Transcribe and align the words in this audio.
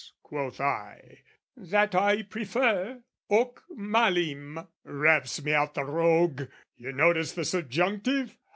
quoth 0.23 0.59
I: 0.59 1.19
"'That 1.55 1.93
I 1.93 2.23
prefer, 2.23 3.03
hoc 3.29 3.63
malim,' 3.69 4.67
raps 4.83 5.43
me 5.43 5.53
out 5.53 5.75
"The 5.75 5.83
rogue: 5.83 6.47
you 6.75 6.91
notice 6.91 7.33
the 7.33 7.45
subjunctive? 7.45 8.35